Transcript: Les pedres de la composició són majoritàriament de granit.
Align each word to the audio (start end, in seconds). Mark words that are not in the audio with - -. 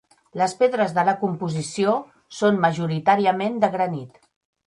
Les 0.41 0.53
pedres 0.61 0.95
de 0.95 1.03
la 1.09 1.13
composició 1.23 1.93
són 2.39 2.57
majoritàriament 2.65 3.63
de 3.65 3.73
granit. 3.79 4.19